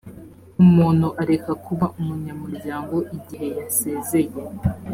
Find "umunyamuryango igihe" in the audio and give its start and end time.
1.99-3.47